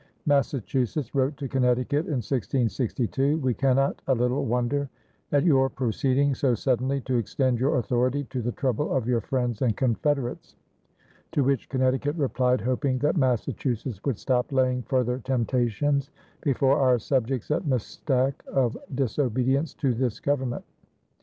Massachusetts 0.25 1.13
wrote 1.13 1.37
to 1.37 1.47
Connecticut 1.47 2.05
in 2.07 2.23
1662, 2.25 3.37
"We 3.37 3.53
cannot 3.53 4.01
a 4.07 4.15
little 4.15 4.45
wonder 4.47 4.89
at 5.31 5.43
your 5.45 5.69
proceeding 5.69 6.33
so 6.33 6.55
suddenly 6.55 7.01
to 7.01 7.17
extend 7.17 7.59
your 7.59 7.77
authority 7.77 8.23
to 8.31 8.41
the 8.41 8.51
trouble 8.51 8.91
of 8.91 9.05
your 9.07 9.21
friends 9.21 9.61
and 9.61 9.77
confederates"; 9.77 10.55
to 11.33 11.43
which 11.43 11.69
Connecticut 11.69 12.15
replied, 12.15 12.61
hoping 12.61 12.97
that 12.97 13.15
Massachusetts 13.15 14.01
would 14.03 14.17
stop 14.17 14.51
laying 14.51 14.81
further 14.81 15.19
temptations 15.19 16.09
before 16.41 16.77
"our 16.79 16.97
subjects 16.97 17.51
at 17.51 17.67
Mistack 17.67 18.33
of 18.47 18.75
disobedience 18.95 19.75
to 19.75 19.93
this 19.93 20.19
government." 20.19 20.65